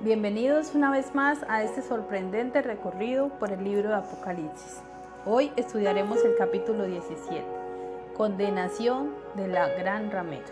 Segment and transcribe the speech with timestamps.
[0.00, 4.80] Bienvenidos una vez más a este sorprendente recorrido por el libro de Apocalipsis.
[5.26, 7.44] Hoy estudiaremos el capítulo 17,
[8.16, 10.46] Condenación de la Gran Ramera.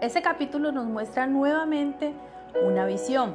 [0.00, 2.14] Este capítulo nos muestra nuevamente
[2.64, 3.34] una visión.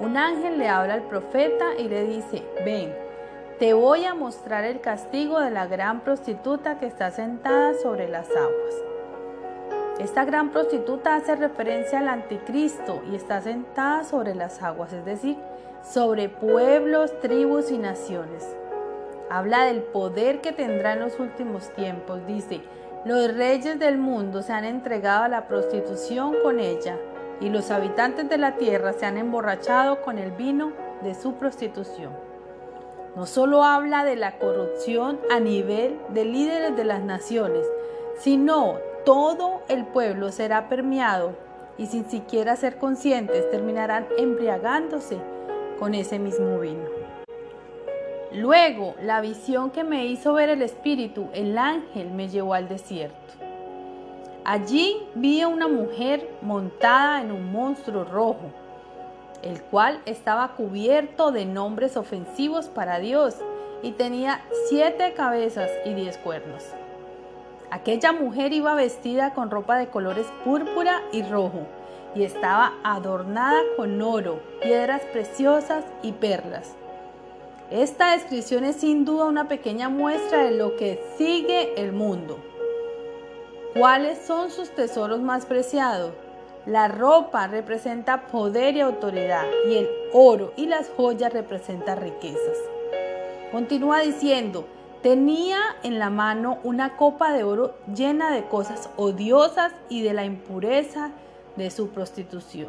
[0.00, 2.94] Un ángel le habla al profeta y le dice, ven,
[3.58, 8.30] te voy a mostrar el castigo de la gran prostituta que está sentada sobre las
[8.30, 8.91] aguas.
[10.02, 15.36] Esta gran prostituta hace referencia al anticristo y está sentada sobre las aguas, es decir,
[15.84, 18.44] sobre pueblos, tribus y naciones.
[19.30, 22.26] Habla del poder que tendrá en los últimos tiempos.
[22.26, 22.62] Dice,
[23.04, 26.98] los reyes del mundo se han entregado a la prostitución con ella
[27.40, 30.72] y los habitantes de la tierra se han emborrachado con el vino
[31.04, 32.10] de su prostitución.
[33.14, 37.64] No solo habla de la corrupción a nivel de líderes de las naciones,
[38.18, 41.34] sino todo el pueblo será permeado
[41.78, 45.18] y sin siquiera ser conscientes terminarán embriagándose
[45.78, 46.84] con ese mismo vino.
[48.32, 53.16] Luego, la visión que me hizo ver el Espíritu, el ángel, me llevó al desierto.
[54.44, 58.50] Allí vi a una mujer montada en un monstruo rojo,
[59.42, 63.36] el cual estaba cubierto de nombres ofensivos para Dios
[63.82, 66.64] y tenía siete cabezas y diez cuernos.
[67.72, 71.66] Aquella mujer iba vestida con ropa de colores púrpura y rojo
[72.14, 76.74] y estaba adornada con oro, piedras preciosas y perlas.
[77.70, 82.36] Esta descripción es sin duda una pequeña muestra de lo que sigue el mundo.
[83.72, 86.12] ¿Cuáles son sus tesoros más preciados?
[86.66, 92.58] La ropa representa poder y autoridad y el oro y las joyas representan riquezas.
[93.50, 94.66] Continúa diciendo,
[95.02, 100.24] Tenía en la mano una copa de oro llena de cosas odiosas y de la
[100.24, 101.10] impureza
[101.56, 102.68] de su prostitución.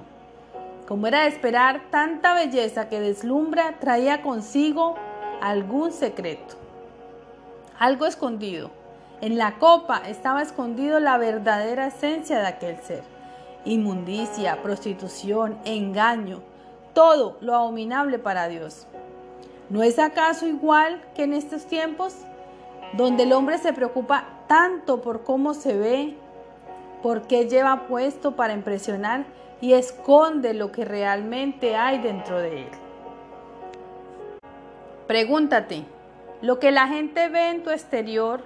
[0.87, 4.95] Como era de esperar, tanta belleza que deslumbra traía consigo
[5.41, 6.55] algún secreto,
[7.77, 8.71] algo escondido.
[9.21, 13.03] En la copa estaba escondido la verdadera esencia de aquel ser.
[13.63, 16.41] Inmundicia, prostitución, engaño,
[16.95, 18.87] todo lo abominable para Dios.
[19.69, 22.15] ¿No es acaso igual que en estos tiempos,
[22.93, 26.17] donde el hombre se preocupa tanto por cómo se ve,
[27.01, 29.25] por qué lleva puesto para impresionar
[29.61, 32.69] y esconde lo que realmente hay dentro de él?
[35.07, 35.85] Pregúntate,
[36.41, 38.41] ¿lo que la gente ve en tu exterior,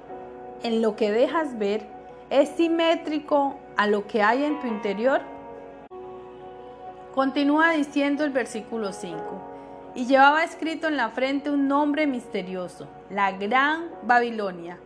[0.63, 1.87] en lo que dejas ver,
[2.29, 5.21] es simétrico a lo que hay en tu interior?
[7.15, 9.56] Continúa diciendo el versículo 5
[9.97, 14.77] y llevaba escrito en la frente un nombre misterioso, la Gran Babilonia,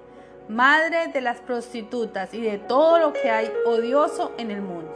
[0.47, 4.94] madre de las prostitutas y de todo lo que hay odioso en el mundo.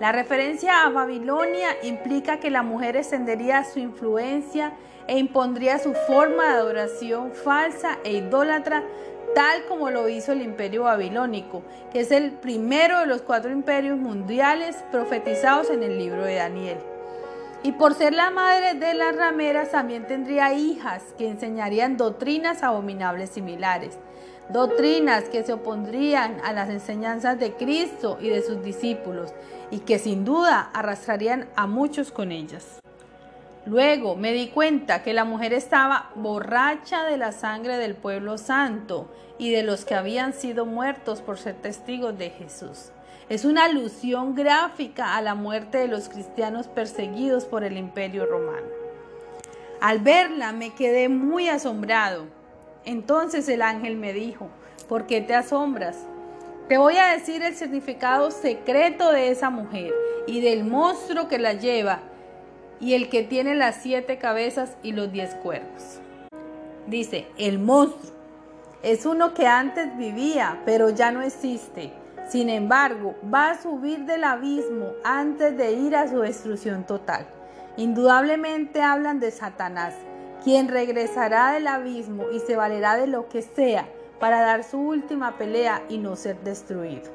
[0.00, 4.74] La referencia a Babilonia implica que la mujer extendería su influencia
[5.06, 8.82] e impondría su forma de adoración falsa e idólatra,
[9.34, 13.96] tal como lo hizo el imperio babilónico, que es el primero de los cuatro imperios
[13.96, 16.95] mundiales profetizados en el libro de Daniel.
[17.66, 23.30] Y por ser la madre de las rameras también tendría hijas que enseñarían doctrinas abominables
[23.30, 23.98] similares,
[24.50, 29.32] doctrinas que se opondrían a las enseñanzas de Cristo y de sus discípulos
[29.72, 32.78] y que sin duda arrastrarían a muchos con ellas.
[33.64, 39.10] Luego me di cuenta que la mujer estaba borracha de la sangre del pueblo santo
[39.38, 42.92] y de los que habían sido muertos por ser testigos de Jesús.
[43.28, 48.68] Es una alusión gráfica a la muerte de los cristianos perseguidos por el imperio romano.
[49.80, 52.26] Al verla me quedé muy asombrado.
[52.84, 54.48] Entonces el ángel me dijo,
[54.88, 55.96] ¿por qué te asombras?
[56.68, 59.92] Te voy a decir el significado secreto de esa mujer
[60.28, 62.00] y del monstruo que la lleva
[62.78, 66.00] y el que tiene las siete cabezas y los diez cuernos.
[66.86, 68.12] Dice, el monstruo
[68.84, 71.92] es uno que antes vivía, pero ya no existe
[72.28, 77.26] sin embargo, va a subir del abismo antes de ir a su destrucción total.
[77.76, 79.94] Indudablemente hablan de Satanás,
[80.42, 83.86] quien regresará del abismo y se valerá de lo que sea
[84.18, 87.12] para dar su última pelea y no ser destruido.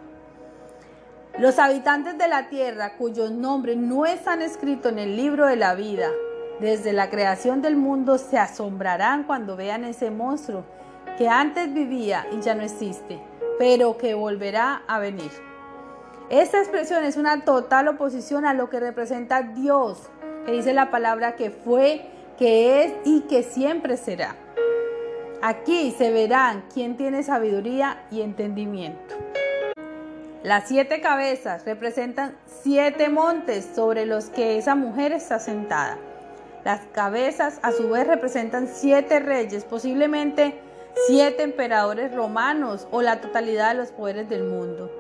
[1.38, 5.76] Los habitantes de la tierra cuyos nombres no están escritos en el libro de la
[5.76, 6.08] vida,
[6.62, 10.64] desde la creación del mundo se asombrarán cuando vean ese monstruo
[11.18, 13.31] que antes vivía y ya no existe
[13.62, 15.30] pero que volverá a venir.
[16.32, 20.10] Esta expresión es una total oposición a lo que representa Dios,
[20.48, 22.02] que dice la palabra que fue,
[22.40, 24.36] que es y que siempre será.
[25.44, 29.14] Aquí se verán quién tiene sabiduría y entendimiento.
[30.42, 36.00] Las siete cabezas representan siete montes sobre los que esa mujer está sentada.
[36.66, 40.60] Las cabezas a su vez representan siete reyes, posiblemente
[41.08, 44.92] siete emperadores romanos o la totalidad de los poderes del mundo.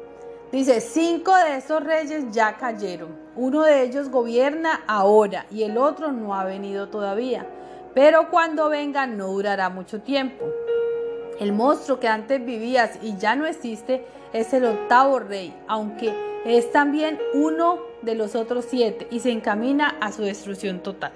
[0.52, 3.16] Dice, cinco de esos reyes ya cayeron.
[3.36, 7.46] Uno de ellos gobierna ahora y el otro no ha venido todavía.
[7.94, 10.46] Pero cuando venga no durará mucho tiempo.
[11.40, 16.14] El monstruo que antes vivías y ya no existe es el octavo rey, aunque
[16.46, 21.14] es también uno de los otros siete y se encamina a su destrucción total.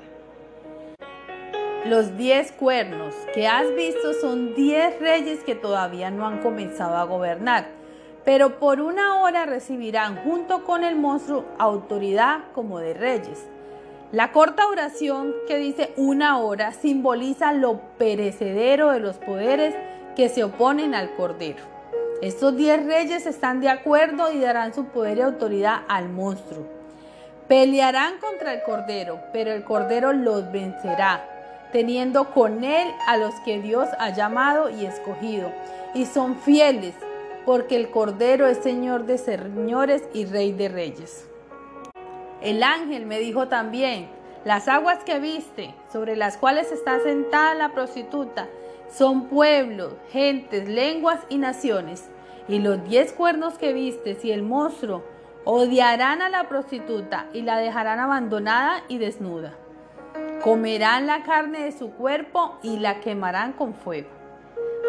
[1.85, 7.03] Los diez cuernos que has visto son diez reyes que todavía no han comenzado a
[7.03, 7.67] gobernar,
[8.23, 13.45] pero por una hora recibirán junto con el monstruo autoridad como de reyes.
[14.11, 19.75] La corta oración que dice una hora simboliza lo perecedero de los poderes
[20.15, 21.63] que se oponen al Cordero.
[22.23, 26.65] Estos diez reyes están de acuerdo y darán su poder y autoridad al monstruo.
[27.47, 31.34] Pelearán contra el Cordero, pero el Cordero los vencerá
[31.71, 35.51] teniendo con él a los que Dios ha llamado y escogido,
[35.93, 36.95] y son fieles,
[37.45, 41.27] porque el Cordero es Señor de señores y Rey de reyes.
[42.41, 44.09] El ángel me dijo también,
[44.43, 48.47] las aguas que viste, sobre las cuales está sentada la prostituta,
[48.91, 52.05] son pueblos, gentes, lenguas y naciones.
[52.47, 55.03] Y los diez cuernos que viste y el monstruo
[55.43, 59.53] odiarán a la prostituta y la dejarán abandonada y desnuda.
[60.41, 64.09] Comerán la carne de su cuerpo y la quemarán con fuego.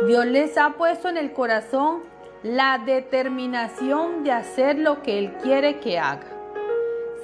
[0.06, 2.02] Dios les ha puesto en el corazón
[2.43, 6.26] la determinación de hacer lo que Él quiere que haga.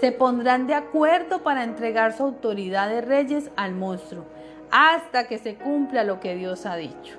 [0.01, 4.25] Se pondrán de acuerdo para entregar su autoridad de reyes al monstruo,
[4.71, 7.19] hasta que se cumpla lo que Dios ha dicho.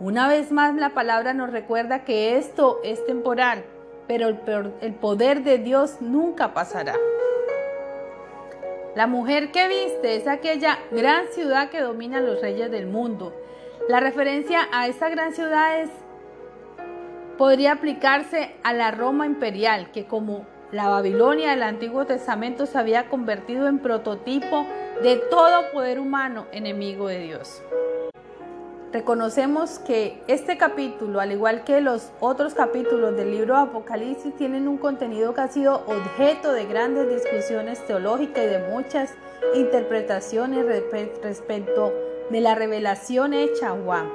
[0.00, 3.64] Una vez más la palabra nos recuerda que esto es temporal,
[4.06, 6.94] pero el poder de Dios nunca pasará.
[8.98, 13.32] La mujer que viste es aquella gran ciudad que domina a los reyes del mundo.
[13.88, 15.90] La referencia a esta gran ciudad es,
[17.36, 23.08] podría aplicarse a la Roma imperial, que como la Babilonia del Antiguo Testamento se había
[23.08, 24.66] convertido en prototipo
[25.00, 27.62] de todo poder humano enemigo de Dios.
[28.90, 34.78] Reconocemos que este capítulo, al igual que los otros capítulos del libro Apocalipsis, tienen un
[34.78, 39.10] contenido que ha sido objeto de grandes discusiones teológicas y de muchas
[39.54, 40.64] interpretaciones
[41.22, 41.92] respecto
[42.30, 44.08] de la revelación hecha a Juan.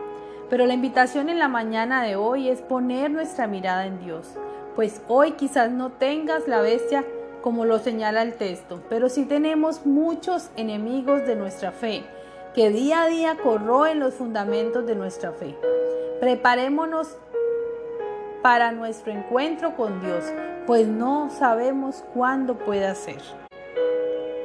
[0.49, 4.27] Pero la invitación en la mañana de hoy es poner nuestra mirada en Dios,
[4.75, 7.05] pues hoy quizás no tengas la bestia
[7.43, 12.03] como lo señala el texto, pero sí tenemos muchos enemigos de nuestra fe
[12.53, 15.57] que día a día corroen los fundamentos de nuestra fe.
[16.19, 17.17] Preparémonos
[18.43, 20.23] para nuestro encuentro con Dios,
[20.67, 23.21] pues no sabemos cuándo pueda ser.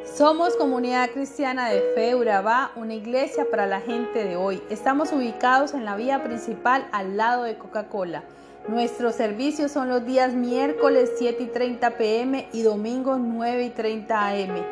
[0.05, 4.62] Somos Comunidad Cristiana de Fe Urabá, una iglesia para la gente de hoy.
[4.70, 8.25] Estamos ubicados en la vía principal al lado de Coca-Cola.
[8.69, 14.28] Nuestros servicios son los días miércoles 7 y 30 pm y domingos 9 y 30
[14.28, 14.64] am.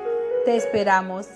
[0.45, 1.29] Te esperamos.